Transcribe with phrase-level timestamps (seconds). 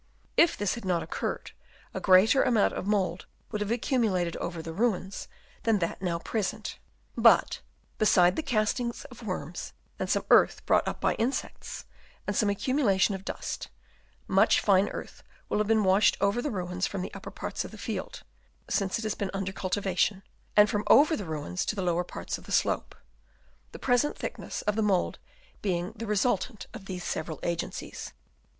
[0.35, 1.51] If this had not occurred
[1.93, 5.27] a greater amount of mould would have accumu lated over the ruins
[5.61, 6.79] than that now present.
[7.15, 7.59] But
[7.99, 11.51] beside the castings of worms and some 194 BURIAL OF THE REMAINS Chap.
[11.51, 11.53] IV.
[11.53, 11.85] earth brought up by insects,
[12.25, 13.67] and some accu mulation of dust,
[14.27, 17.69] much fine earth will have been washed over the ruins from the upper parts of
[17.69, 18.23] the field,
[18.67, 20.23] since it 'has been under cultivation;
[20.57, 22.95] and from over the ruins to the lower parts of the slope;
[23.71, 25.19] the present thick ness of the mould
[25.61, 28.13] being the resultant of these several agencies.